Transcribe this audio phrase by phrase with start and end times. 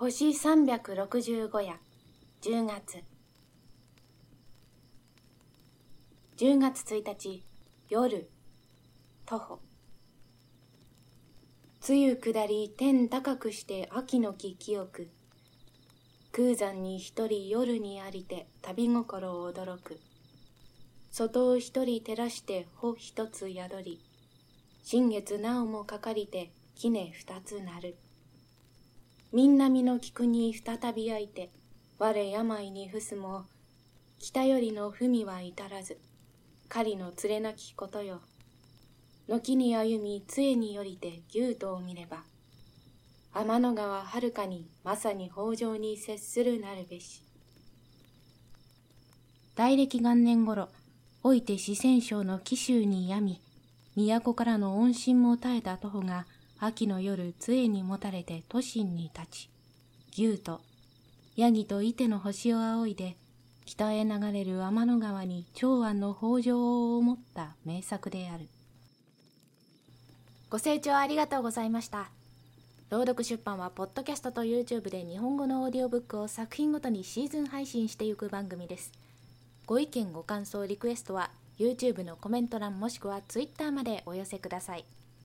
[0.00, 1.74] 星365夜。
[2.40, 3.02] 10月。
[6.36, 7.42] 10月1日
[7.88, 8.30] 夜。
[9.26, 9.60] 徒歩。
[11.88, 15.08] 梅雨下り天高くして秋の木清く
[16.30, 19.98] 空山に一人夜にありて旅心を驚く。
[21.10, 24.00] 外を一人照らして穂一つ宿り。
[24.84, 27.96] 新月なおもかかりて杵二つなる。
[29.30, 31.50] みんなみの菊に再び焼いて、
[31.98, 33.44] 我病に伏すも、
[34.18, 35.98] 北よりの文は至らず、
[36.70, 38.22] 狩りの連れなきことよ。
[39.28, 42.22] 軒に歩み杖によりて牛とを見れば、
[43.34, 47.22] 天の川はるかにまさに北条に接するなるべし。
[49.54, 50.70] 大暦元年頃、
[51.22, 53.38] おいて四川省の紀州に病
[53.96, 56.26] み、都からの音信も絶えた徒歩が、
[56.60, 59.50] 秋の夜杖にもたれて都心に立ち、
[60.12, 60.60] 牛と
[61.36, 63.16] ヤギと伊手の星を仰いで、
[63.64, 68.48] 北へ流れる天の川に長安の北条を思った名作である。
[70.50, 72.10] ご清聴ありがとうございました。
[72.90, 78.90] 朗読出版は、ポッドキャストと YouTube で日本語のオーディオブックを作品ごとにシーズン配信していく番組です。
[79.66, 84.84] ご意見、ご感想、リクエストは、YouTube のコメント欄もしくは Twitter までお寄せください。